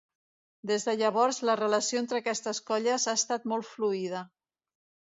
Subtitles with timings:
[0.71, 4.27] Des de llavors, la relació entre aquestes colles ha estat molt fluida.